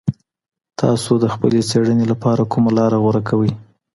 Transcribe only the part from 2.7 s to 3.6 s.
لاره غوره کوئ؟